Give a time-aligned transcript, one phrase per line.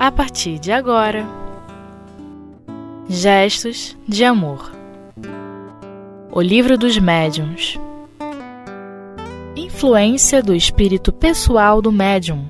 [0.00, 1.26] a partir de agora.
[3.06, 4.72] Gestos de Amor.
[6.32, 7.78] O Livro dos Médiuns.
[9.54, 12.48] Influência do Espírito Pessoal do Médium.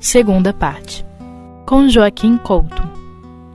[0.00, 1.04] Segunda parte.
[1.66, 2.82] Com Joaquim Couto.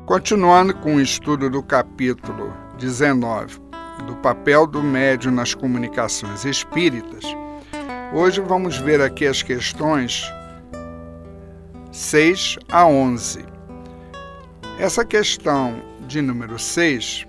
[0.05, 3.59] Continuando com o estudo do capítulo 19
[4.05, 7.23] do papel do médium nas comunicações espíritas,
[8.13, 10.23] hoje vamos ver aqui as questões
[11.93, 13.45] 6 a 11.
[14.79, 17.27] Essa questão de número 6,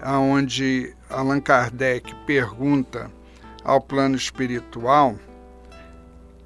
[0.00, 3.10] aonde Allan Kardec pergunta
[3.64, 5.18] ao plano espiritual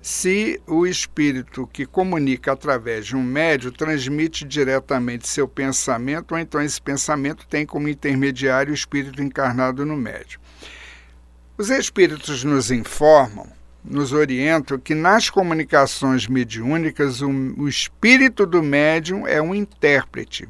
[0.00, 6.62] se o espírito que comunica através de um médio transmite diretamente seu pensamento, ou então
[6.62, 10.40] esse pensamento tem como intermediário o espírito encarnado no médio.
[11.58, 13.57] Os espíritos nos informam,
[13.88, 20.48] nos orientam que nas comunicações mediúnicas o, o espírito do médium é um intérprete,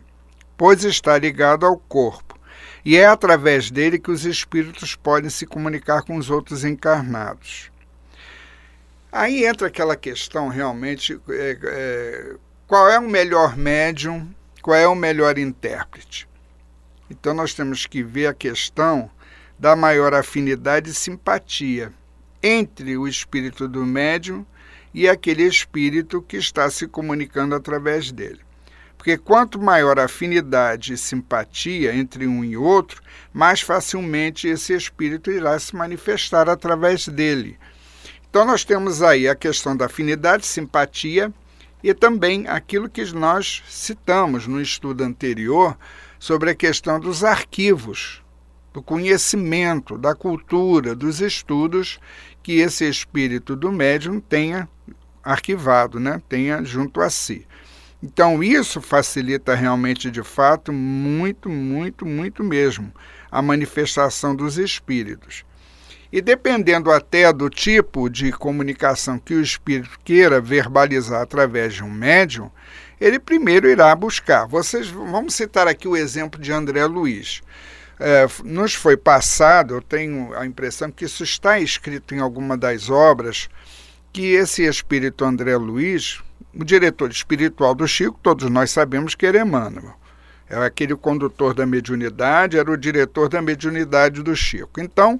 [0.57, 2.39] pois está ligado ao corpo.
[2.85, 7.71] E é através dele que os espíritos podem se comunicar com os outros encarnados.
[9.13, 12.35] Aí entra aquela questão realmente: é, é,
[12.67, 14.29] qual é o melhor médium,
[14.63, 16.29] qual é o melhor intérprete?
[17.11, 19.11] Então nós temos que ver a questão
[19.59, 21.93] da maior afinidade e simpatia
[22.49, 24.45] entre o espírito do médium
[24.95, 28.41] e aquele espírito que está se comunicando através dele.
[28.97, 33.01] Porque quanto maior a afinidade e simpatia entre um e outro,
[33.33, 37.59] mais facilmente esse espírito irá se manifestar através dele
[38.31, 41.33] então, nós temos aí a questão da afinidade, simpatia
[41.83, 45.77] e também aquilo que nós citamos no estudo anterior
[46.19, 48.23] sobre a questão dos arquivos,
[48.73, 51.99] do conhecimento, da cultura, dos estudos
[52.49, 54.67] que esse espírito do médium tenha
[55.23, 56.23] arquivado, né?
[56.31, 57.47] tenha junto a si.
[58.03, 62.91] Então, isso facilita realmente, de fato, muito, muito, muito mesmo
[63.31, 65.45] a manifestação dos espíritos.
[66.11, 71.91] E dependendo até do tipo de comunicação que o espírito queira verbalizar através de um
[71.91, 72.51] médium,
[72.99, 74.47] ele primeiro irá buscar.
[74.47, 77.43] Vocês vamos citar aqui o exemplo de André Luiz.
[78.01, 82.89] É, nos foi passado, eu tenho a impressão que isso está escrito em alguma das
[82.89, 83.49] obras,
[84.13, 86.21] que esse espírito André Luiz,
[86.55, 89.95] o diretor espiritual do Chico, todos nós sabemos que era Emmanuel.
[90.49, 94.81] É aquele condutor da mediunidade, era o diretor da mediunidade do Chico.
[94.81, 95.19] Então,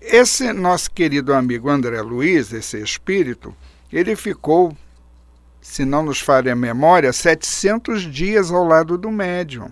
[0.00, 3.54] esse nosso querido amigo André Luiz, esse espírito,
[3.90, 4.76] ele ficou,
[5.60, 9.70] se não nos falha a memória, 700 dias ao lado do médium.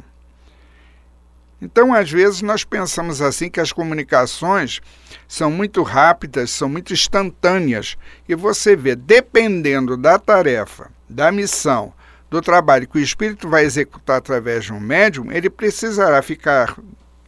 [1.62, 4.80] Então, às vezes, nós pensamos assim que as comunicações
[5.28, 7.96] são muito rápidas, são muito instantâneas.
[8.28, 11.92] E você vê, dependendo da tarefa, da missão,
[12.28, 16.76] do trabalho que o espírito vai executar através de um médium, ele precisará ficar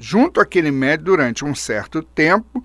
[0.01, 2.65] junto àquele médium durante um certo tempo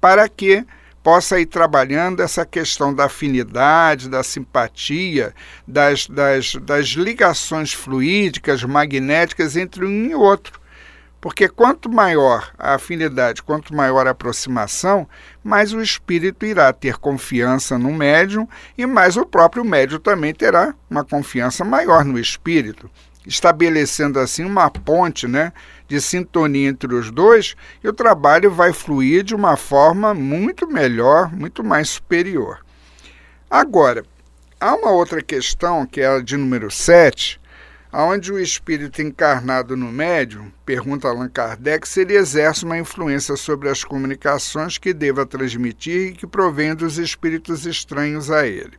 [0.00, 0.64] para que
[1.02, 5.34] possa ir trabalhando essa questão da afinidade, da simpatia,
[5.66, 10.61] das, das, das ligações fluídicas, magnéticas entre um e outro.
[11.22, 15.08] Porque quanto maior a afinidade, quanto maior a aproximação,
[15.42, 20.74] mais o espírito irá ter confiança no médium e mais o próprio médium também terá
[20.90, 22.90] uma confiança maior no espírito,
[23.24, 25.52] estabelecendo assim uma ponte né,
[25.86, 27.54] de sintonia entre os dois,
[27.84, 32.66] e o trabalho vai fluir de uma forma muito melhor, muito mais superior.
[33.48, 34.04] Agora,
[34.60, 37.40] há uma outra questão, que é a de número 7,
[37.92, 43.68] onde o espírito encarnado no médium, pergunta Allan Kardec, se ele exerce uma influência sobre
[43.68, 48.78] as comunicações que deva transmitir e que provém dos espíritos estranhos a ele.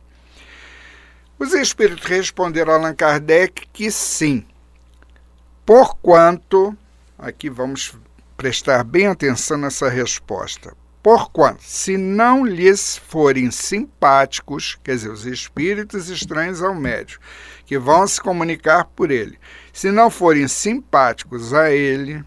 [1.38, 4.44] Os espíritos responderam a Allan Kardec que sim,
[5.64, 6.76] porquanto
[7.18, 7.94] Aqui vamos
[8.36, 10.76] prestar bem atenção nessa resposta.
[11.02, 17.20] Porquanto, se não lhes forem simpáticos, quer dizer, os espíritos estranhos ao médium,
[17.66, 19.38] que vão se comunicar por ele,
[19.72, 22.24] se não forem simpáticos a ele,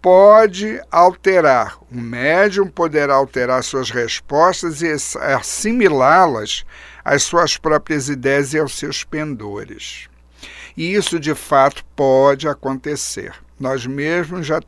[0.00, 1.78] pode alterar.
[1.90, 6.64] O médium poderá alterar suas respostas e assimilá-las
[7.04, 10.08] às suas próprias ideias e aos seus pendores.
[10.76, 13.34] E isso de fato pode acontecer.
[13.58, 14.60] Nós mesmos já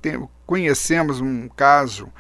[0.45, 2.13] conhecemos um caso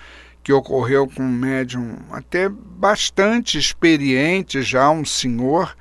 [0.43, 5.77] que ocorreu com um médium até bastante experiente já, um senhor,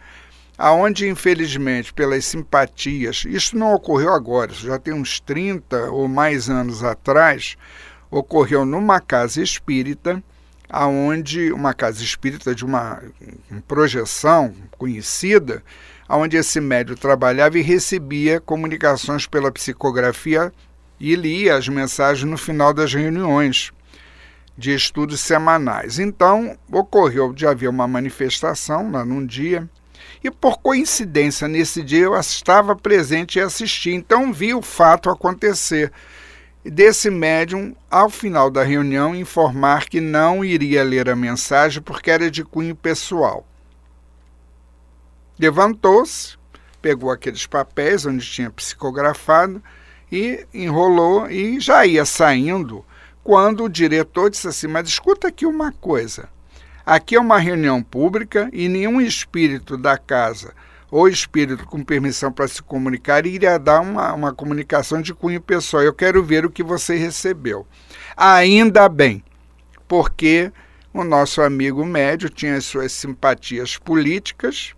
[0.60, 6.50] aonde infelizmente pelas simpatias, isso não ocorreu agora, isso já tem uns 30 ou mais
[6.50, 7.56] anos atrás,
[8.12, 10.22] ocorreu numa casa espírita,
[10.70, 13.02] aonde uma casa espírita de uma,
[13.50, 15.64] uma projeção conhecida,
[16.10, 20.52] onde esse médium trabalhava e recebia comunicações pela psicografia
[21.00, 23.72] e lia as mensagens no final das reuniões
[24.58, 26.00] de estudos semanais.
[26.00, 29.70] Então, ocorreu de haver uma manifestação lá num dia,
[30.24, 35.92] e por coincidência, nesse dia eu estava presente e assisti, então vi o fato acontecer.
[36.64, 42.30] Desse médium, ao final da reunião, informar que não iria ler a mensagem porque era
[42.30, 43.46] de cunho pessoal.
[45.40, 46.38] Levantou-se,
[46.82, 49.64] pegou aqueles papéis onde tinha psicografado
[50.12, 52.84] e enrolou e já ia saindo
[53.24, 56.28] quando o diretor disse assim: Mas escuta aqui uma coisa.
[56.90, 60.56] Aqui é uma reunião pública e nenhum espírito da casa
[60.90, 65.84] ou espírito com permissão para se comunicar iria dar uma, uma comunicação de cunho pessoal.
[65.84, 67.68] Eu quero ver o que você recebeu.
[68.18, 69.24] Ainda bem,
[69.88, 70.52] porque
[70.92, 74.74] o nosso amigo médio tinha as suas simpatias políticas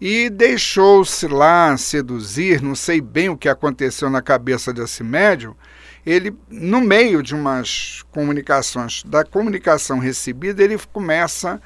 [0.00, 5.54] e deixou-se lá seduzir, não sei bem o que aconteceu na cabeça desse médium,
[6.04, 11.60] ele, no meio de umas comunicações, da comunicação recebida, ele começa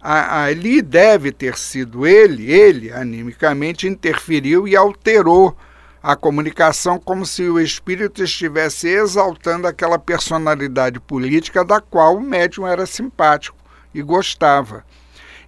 [0.00, 5.56] a, ali deve ter sido ele, ele animicamente interferiu e alterou
[6.02, 12.66] a comunicação como se o espírito estivesse exaltando aquela personalidade política da qual o médium
[12.66, 13.56] era simpático
[13.92, 14.84] e gostava.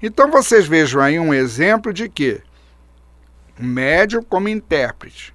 [0.03, 2.41] Então vocês vejam aí um exemplo de que
[3.59, 5.35] o médium como intérprete,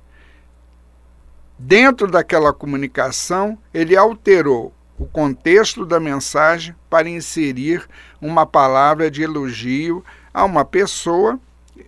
[1.57, 7.85] dentro daquela comunicação, ele alterou o contexto da mensagem para inserir
[8.21, 10.03] uma palavra de elogio
[10.33, 11.39] a uma pessoa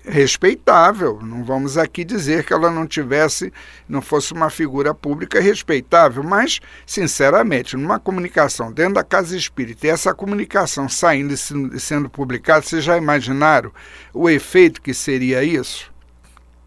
[0.03, 1.19] respeitável.
[1.21, 3.53] Não vamos aqui dizer que ela não tivesse,
[3.87, 9.89] não fosse uma figura pública respeitável, mas, sinceramente, numa comunicação dentro da casa espírita, e
[9.89, 13.71] essa comunicação saindo e sendo publicada, vocês já imaginaram
[14.13, 15.91] o efeito que seria isso?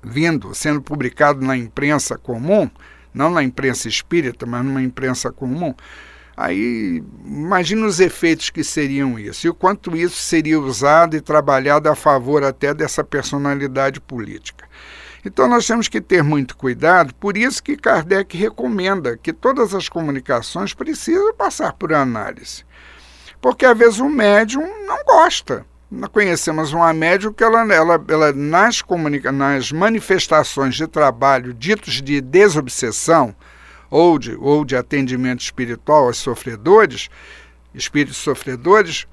[0.03, 2.71] Vindo, sendo publicado na imprensa comum,
[3.13, 5.75] não na imprensa espírita, mas numa imprensa comum.
[6.37, 11.89] Aí imagina os efeitos que seriam isso e o quanto isso seria usado e trabalhado
[11.89, 14.67] a favor até dessa personalidade política.
[15.23, 19.87] Então nós temos que ter muito cuidado, por isso que Kardec recomenda que todas as
[19.87, 22.65] comunicações precisam passar por análise.
[23.39, 25.67] Porque às vezes o médium não gosta.
[26.13, 32.21] Conhecemos uma médium que ela, ela, ela nas, comunica nas manifestações de trabalho ditos de
[32.21, 33.35] desobsessão,
[33.91, 37.09] ou de, ou de atendimento espiritual aos sofredores,
[37.75, 39.07] espíritos sofredores,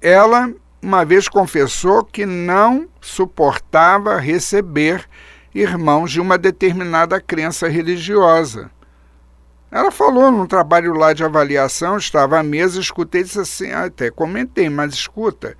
[0.00, 0.52] ela
[0.82, 5.08] uma vez confessou que não suportava receber
[5.54, 8.70] irmãos de uma determinada crença religiosa.
[9.70, 14.10] Ela falou num trabalho lá de avaliação, estava à mesa, escutei e disse assim, até
[14.10, 15.56] comentei, mas escuta,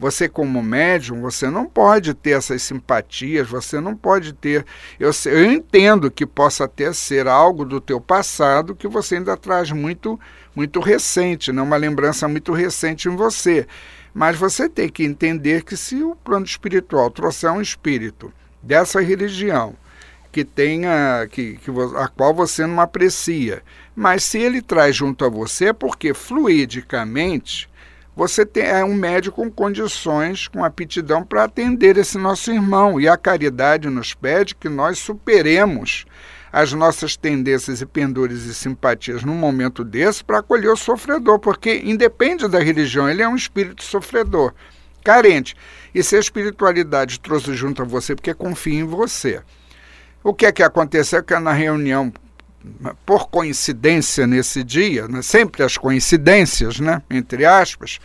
[0.00, 4.64] você, como médium, você não pode ter essas simpatias, você não pode ter.
[4.98, 9.70] Eu, eu entendo que possa até ser algo do teu passado que você ainda traz
[9.70, 10.18] muito,
[10.56, 11.60] muito recente, né?
[11.60, 13.66] uma lembrança muito recente em você.
[14.14, 18.32] Mas você tem que entender que se o plano espiritual trouxer um espírito
[18.62, 19.74] dessa religião,
[20.32, 23.62] que tenha que, que a qual você não aprecia,
[23.94, 27.68] mas se ele traz junto a você, porque fluidicamente
[28.20, 33.00] você tem, é um médico com condições, com aptidão para atender esse nosso irmão.
[33.00, 36.04] E a caridade nos pede que nós superemos
[36.52, 41.80] as nossas tendências e pendores e simpatias num momento desse para acolher o sofredor, porque
[41.82, 44.52] independe da religião, ele é um espírito sofredor,
[45.02, 45.56] carente.
[45.94, 49.40] E se a espiritualidade trouxe junto a você porque confia em você.
[50.22, 51.22] O que é que aconteceu?
[51.22, 52.12] Que na reunião
[53.06, 57.98] por coincidência nesse dia, né, sempre as coincidências, né, entre aspas,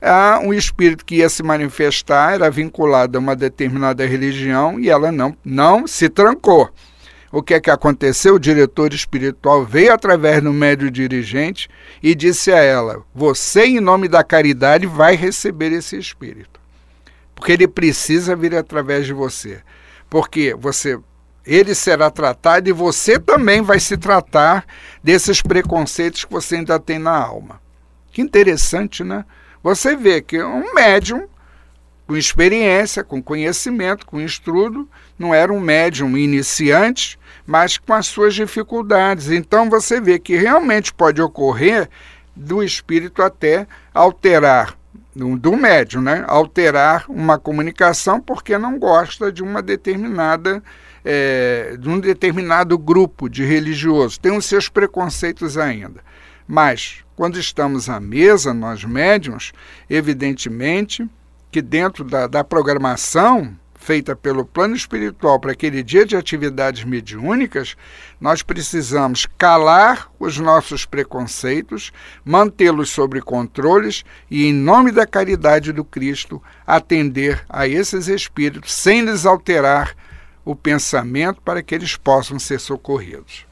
[0.00, 5.12] há um espírito que ia se manifestar, era vinculado a uma determinada religião e ela
[5.12, 6.70] não, não se trancou.
[7.30, 8.34] O que é que aconteceu?
[8.34, 11.66] O diretor espiritual veio através do médio dirigente
[12.02, 16.60] e disse a ela: Você, em nome da caridade, vai receber esse espírito.
[17.34, 19.60] Porque ele precisa vir através de você.
[20.10, 21.00] Porque você
[21.46, 24.64] ele será tratado e você também vai se tratar
[25.02, 27.60] desses preconceitos que você ainda tem na alma.
[28.12, 29.24] Que interessante, né?
[29.62, 31.26] Você vê que um médium
[32.06, 38.34] com experiência, com conhecimento, com estudo, não era um médium iniciante, mas com as suas
[38.34, 39.30] dificuldades.
[39.30, 41.88] Então você vê que realmente pode ocorrer
[42.34, 44.76] do espírito até alterar
[45.14, 46.24] do médium, né?
[46.26, 50.62] Alterar uma comunicação porque não gosta de uma determinada
[51.04, 56.00] é, de um determinado grupo de religiosos, tem os seus preconceitos ainda.
[56.46, 59.52] Mas, quando estamos à mesa, nós médiums,
[59.88, 61.08] evidentemente
[61.50, 67.76] que dentro da, da programação feita pelo plano espiritual para aquele dia de atividades mediúnicas,
[68.20, 71.92] nós precisamos calar os nossos preconceitos,
[72.24, 79.02] mantê-los sob controles e, em nome da caridade do Cristo, atender a esses espíritos sem
[79.02, 79.96] lhes alterar
[80.44, 83.46] o pensamento para que eles possam ser socorridos.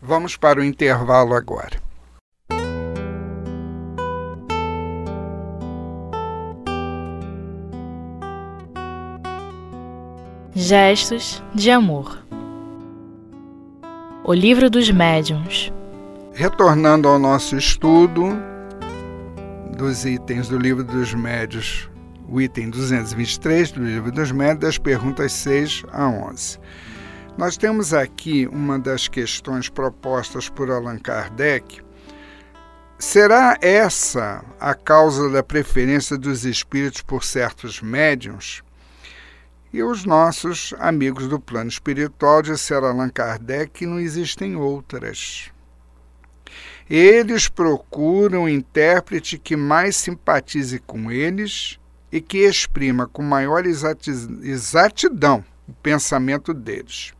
[0.00, 1.80] Vamos para o intervalo agora.
[10.54, 12.18] Gestos de amor.
[14.24, 15.72] O livro dos médiuns.
[16.34, 18.28] Retornando ao nosso estudo
[19.76, 21.88] dos itens do livro dos médiuns,
[22.30, 26.60] o item 223 do livro dos médiuns, das perguntas 6 a 11.
[27.36, 31.82] Nós temos aqui uma das questões propostas por Allan Kardec.
[32.98, 38.62] Será essa a causa da preferência dos espíritos por certos médiums?
[39.72, 45.50] E os nossos amigos do plano espiritual disseram Allan Kardec que não existem outras.
[46.88, 51.79] Eles procuram um intérprete que mais simpatize com eles
[52.12, 57.12] e que exprima com maior exatidão o pensamento deles.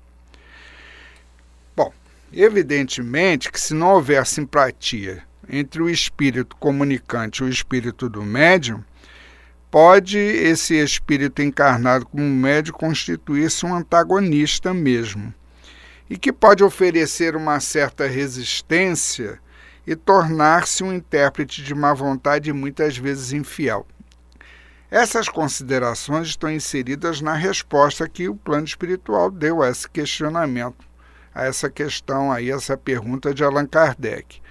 [1.76, 1.92] Bom,
[2.32, 8.82] evidentemente que se não houver simpatia entre o espírito comunicante e o espírito do médium,
[9.70, 15.32] pode esse espírito encarnado como médium constituir-se um antagonista mesmo,
[16.09, 19.38] e que pode oferecer uma certa resistência
[19.87, 23.87] e tornar-se um intérprete de má vontade e muitas vezes infiel.
[24.90, 30.85] Essas considerações estão inseridas na resposta que o plano espiritual deu a esse questionamento,
[31.32, 34.42] a essa questão aí, essa pergunta de Allan Kardec.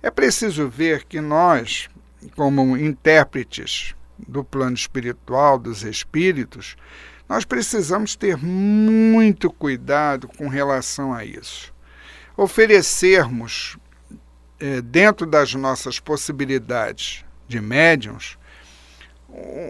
[0.00, 1.88] É preciso ver que nós,
[2.36, 6.76] como intérpretes do plano espiritual, dos espíritos,
[7.28, 11.74] nós precisamos ter muito cuidado com relação a isso.
[12.36, 13.76] Oferecermos,
[14.60, 18.38] é, dentro das nossas possibilidades de médiums,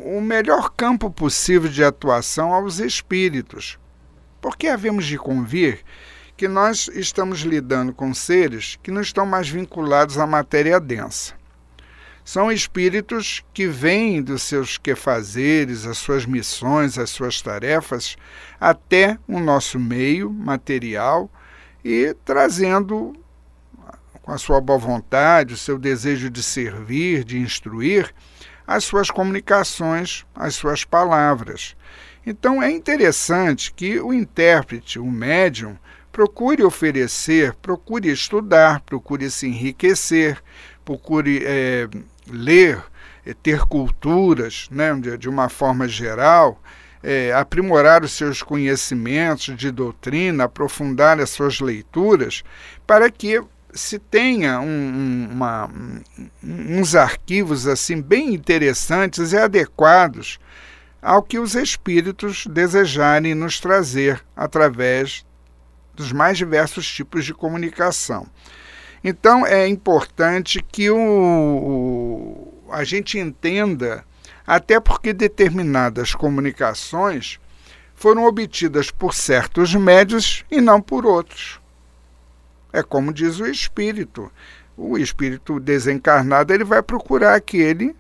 [0.05, 3.79] o melhor campo possível de atuação aos espíritos,
[4.41, 5.81] porque havemos de convir
[6.37, 11.35] que nós estamos lidando com seres que não estão mais vinculados à matéria densa.
[12.25, 18.17] São espíritos que vêm dos seus quefazeres, as suas missões, as suas tarefas,
[18.61, 21.31] até o nosso meio material
[21.85, 23.13] e trazendo,
[24.23, 28.15] com a sua boa vontade, o seu desejo de servir, de instruir,
[28.67, 31.77] as suas comunicações, as suas palavras.
[32.27, 35.77] Então é interessante que o intérprete, o médium,
[36.13, 40.39] procure oferecer, procure estudar, procure se enriquecer,
[40.85, 41.89] procure é,
[42.31, 42.83] ler,
[43.27, 46.63] é, ter culturas né, de, de uma forma geral,
[47.03, 52.45] é, aprimorar os seus conhecimentos de doutrina, aprofundar as suas leituras,
[52.87, 53.43] para que
[53.73, 55.71] se tenha um, uma,
[56.43, 60.39] uns arquivos assim bem interessantes e adequados
[61.01, 65.25] ao que os espíritos desejarem nos trazer através
[65.95, 68.27] dos mais diversos tipos de comunicação.
[69.03, 74.05] Então é importante que o, o, a gente entenda,
[74.47, 77.41] até porque determinadas comunicações
[77.95, 81.62] foram obtidas por certos médios e não por outros.
[82.73, 84.31] É como diz o espírito.
[84.77, 87.95] O espírito desencarnado ele vai procurar aquele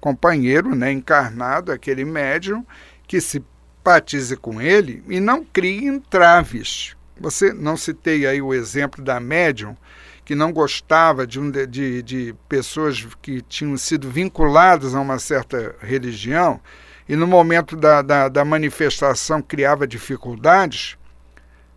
[0.00, 2.64] companheiro né, encarnado, aquele médium,
[3.06, 3.42] que se
[3.82, 6.96] simpatize com ele e não crie entraves.
[7.20, 9.76] Você não citei aí o exemplo da médium
[10.24, 15.74] que não gostava de, um, de, de pessoas que tinham sido vinculadas a uma certa
[15.80, 16.60] religião
[17.08, 20.96] e no momento da, da, da manifestação criava dificuldades,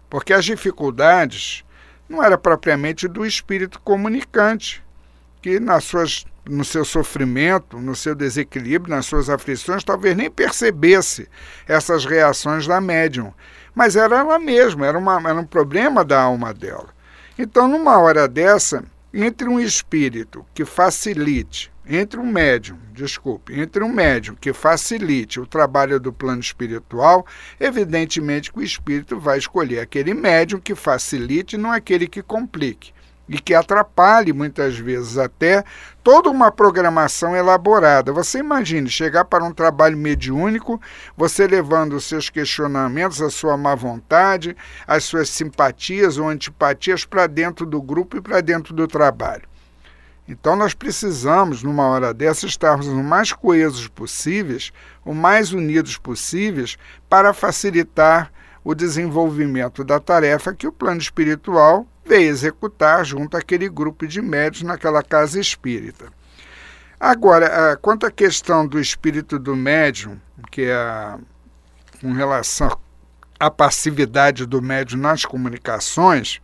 [0.08, 1.65] porque as dificuldades
[2.08, 4.84] não era propriamente do espírito comunicante,
[5.42, 11.28] que nas suas, no seu sofrimento, no seu desequilíbrio, nas suas aflições, talvez nem percebesse
[11.68, 13.34] essas reações da médium.
[13.74, 16.88] Mas era ela mesma, era, uma, era um problema da alma dela.
[17.38, 18.84] Então, numa hora dessa,
[19.18, 25.48] entre um espírito que facilite, entre um médium, desculpe, entre um médium que facilite o
[25.48, 27.26] trabalho do plano espiritual,
[27.58, 32.94] evidentemente que o espírito vai escolher aquele médium que facilite, não aquele que complique
[33.28, 35.64] e que atrapalhe muitas vezes até
[36.04, 38.14] toda uma programação elaborada.
[38.14, 40.80] Você imagine chegar para um trabalho mediúnico,
[41.18, 44.56] você levando os seus questionamentos, a sua má vontade,
[44.88, 49.48] as suas simpatias ou antipatias para dentro do grupo e para dentro do trabalho.
[50.28, 54.72] Então nós precisamos, numa hora dessa, estarmos o mais coesos possíveis,
[55.04, 56.78] o mais unidos possíveis,
[57.08, 58.32] para facilitar
[58.66, 64.64] o desenvolvimento da tarefa que o plano espiritual veio executar junto àquele grupo de médios
[64.64, 66.08] naquela casa espírita.
[67.00, 70.20] Agora, quanto à questão do espírito do médium,
[70.52, 71.16] que é
[72.02, 72.76] com relação
[73.40, 76.42] à passividade do médium nas comunicações,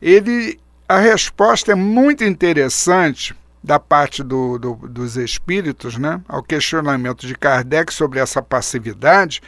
[0.00, 3.34] ele a resposta é muito interessante
[3.64, 9.40] da parte do, do, dos espíritos né, ao questionamento de Kardec sobre essa passividade.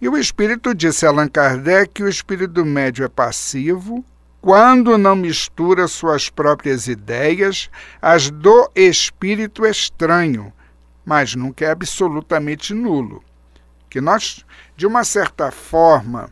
[0.00, 4.02] E o espírito disse Allan Kardec que o espírito médio é passivo
[4.40, 7.68] quando não mistura suas próprias ideias
[8.00, 10.50] às do espírito estranho,
[11.04, 13.22] mas nunca é absolutamente nulo.
[13.90, 14.42] Que nós,
[14.74, 16.30] de uma certa forma,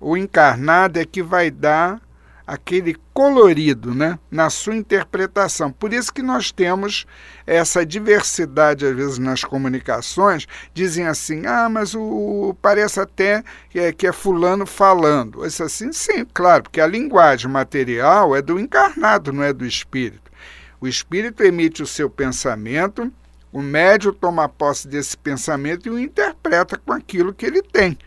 [0.00, 2.00] o encarnado é que vai dar
[2.48, 5.70] aquele colorido né, na sua interpretação.
[5.70, 7.04] Por isso que nós temos
[7.46, 13.92] essa diversidade, às vezes, nas comunicações, dizem assim, ah, mas o, parece até que é,
[13.92, 15.44] que é fulano falando.
[15.44, 20.32] Isso assim, sim, claro, porque a linguagem material é do encarnado, não é do espírito.
[20.80, 23.12] O espírito emite o seu pensamento,
[23.52, 27.98] o médium toma posse desse pensamento e o interpreta com aquilo que ele tem.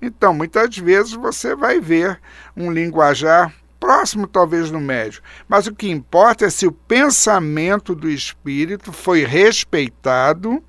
[0.00, 2.20] Então, muitas vezes você vai ver
[2.56, 8.08] um linguajar próximo talvez do médio, mas o que importa é se o pensamento do
[8.08, 10.62] espírito foi respeitado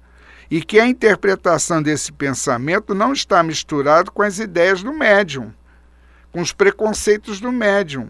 [0.50, 5.54] e que a interpretação desse pensamento não está misturado com as ideias do médium,
[6.32, 8.10] com os preconceitos do médium,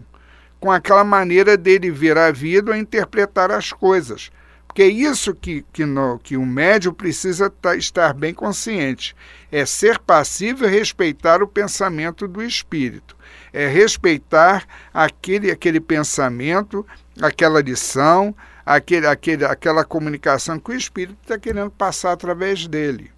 [0.60, 4.30] com aquela maneira dele ver a vida ou interpretar as coisas.
[4.72, 9.14] Porque é isso que, que, no, que o médium precisa estar bem consciente.
[9.50, 13.14] É ser passivo e respeitar o pensamento do espírito.
[13.52, 16.86] É respeitar aquele, aquele pensamento,
[17.20, 23.12] aquela lição, aquele, aquele, aquela comunicação que o espírito está querendo passar através dele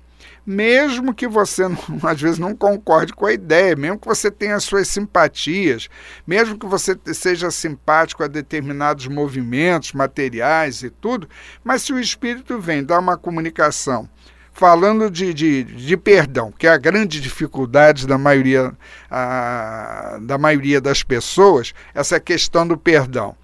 [0.47, 1.79] mesmo que você não,
[2.09, 5.89] às vezes não concorde com a ideia, mesmo que você tenha suas simpatias,
[6.27, 11.29] mesmo que você seja simpático a determinados movimentos materiais e tudo,
[11.63, 14.09] mas se o espírito vem dar uma comunicação
[14.55, 18.73] falando de, de, de perdão, que é a grande dificuldade da maioria,
[19.11, 23.37] a, da maioria das pessoas, essa questão do perdão.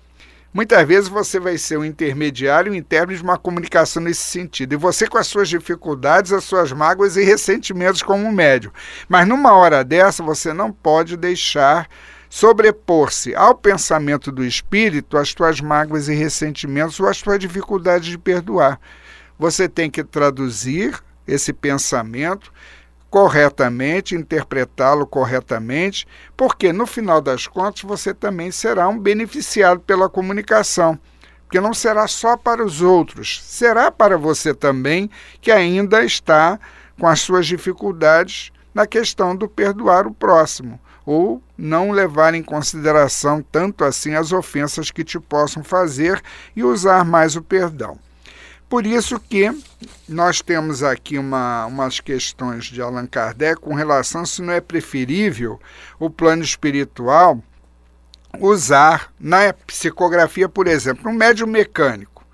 [0.53, 4.73] Muitas vezes você vai ser um intermediário em termos de uma comunicação nesse sentido.
[4.73, 8.73] E você com as suas dificuldades, as suas mágoas e ressentimentos como médium.
[9.09, 11.89] Mas numa hora dessa, você não pode deixar
[12.29, 18.19] sobrepor-se ao pensamento do espírito as tuas mágoas e ressentimentos ou as tuas dificuldades de
[18.19, 18.81] perdoar.
[19.39, 22.53] Você tem que traduzir esse pensamento
[23.11, 30.99] corretamente, interpretá-lo corretamente, porque no final das contas você também será um beneficiado pela comunicação.
[31.43, 36.61] Porque não será só para os outros, será para você também, que ainda está
[36.97, 43.43] com as suas dificuldades na questão do perdoar o próximo, ou não levar em consideração
[43.51, 46.23] tanto assim as ofensas que te possam fazer
[46.55, 47.99] e usar mais o perdão.
[48.71, 49.51] Por isso que
[50.09, 55.59] nós temos aqui uma, umas questões de Allan Kardec com relação se não é preferível
[55.99, 57.43] o plano espiritual
[58.39, 62.25] usar na psicografia, por exemplo, um médium mecânico,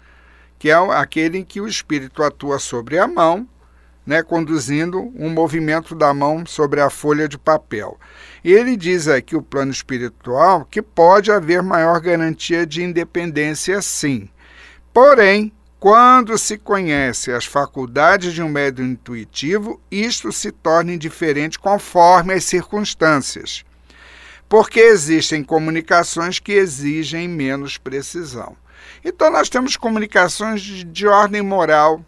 [0.58, 3.48] que é aquele em que o espírito atua sobre a mão,
[4.04, 7.98] né, conduzindo um movimento da mão sobre a folha de papel.
[8.44, 14.28] Ele diz aqui o plano espiritual que pode haver maior garantia de independência sim.
[14.92, 22.32] Porém, quando se conhece as faculdades de um médium intuitivo, isto se torna indiferente conforme
[22.32, 23.62] as circunstâncias,
[24.48, 28.56] porque existem comunicações que exigem menos precisão.
[29.04, 32.02] Então, nós temos comunicações de, de ordem moral,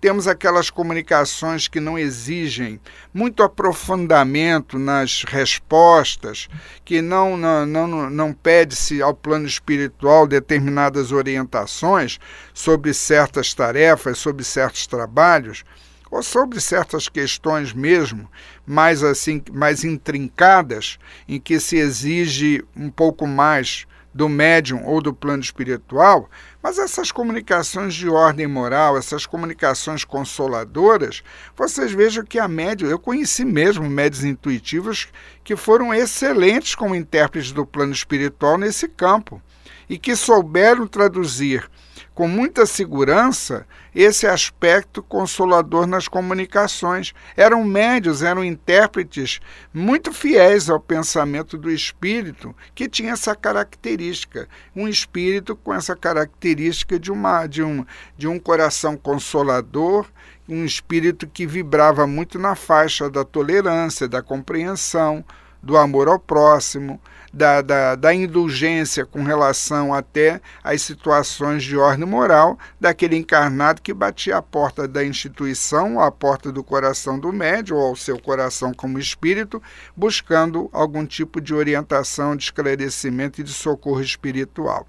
[0.00, 2.80] temos aquelas comunicações que não exigem
[3.12, 6.48] muito aprofundamento nas respostas,
[6.84, 12.18] que não, não, não, não pede-se ao plano espiritual determinadas orientações
[12.54, 15.64] sobre certas tarefas, sobre certos trabalhos,
[16.10, 18.30] ou sobre certas questões mesmo,
[18.66, 23.86] mais assim, mais intrincadas, em que se exige um pouco mais
[24.18, 26.28] do médium ou do plano espiritual,
[26.60, 31.22] mas essas comunicações de ordem moral, essas comunicações consoladoras,
[31.56, 35.06] vocês vejam que a médium, eu conheci mesmo médios intuitivos
[35.44, 39.40] que foram excelentes como intérpretes do plano espiritual nesse campo
[39.88, 41.70] e que souberam traduzir
[42.18, 47.14] com muita segurança esse aspecto consolador nas comunicações.
[47.36, 49.38] Eram médios, eram intérpretes
[49.72, 54.48] muito fiéis ao pensamento do espírito, que tinha essa característica.
[54.74, 60.04] Um espírito com essa característica de, uma, de, um, de um coração consolador,
[60.48, 65.24] um espírito que vibrava muito na faixa da tolerância, da compreensão,
[65.62, 67.00] do amor ao próximo
[67.32, 73.92] da, da, da indulgência com relação até às situações de ordem moral daquele encarnado que
[73.92, 78.72] batia a porta da instituição, à porta do coração do médium, ou ao seu coração
[78.72, 79.62] como espírito,
[79.96, 84.86] buscando algum tipo de orientação, de esclarecimento e de socorro espiritual.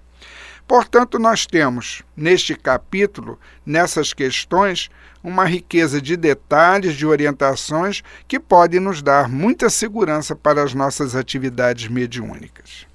[0.69, 4.87] Portanto, nós temos neste capítulo, nessas questões,
[5.23, 11.15] uma riqueza de detalhes, de orientações que podem nos dar muita segurança para as nossas
[11.15, 12.88] atividades mediúnicas.